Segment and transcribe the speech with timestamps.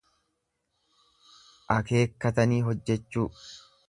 [1.75, 3.27] Akeekkatanii hojjechuu.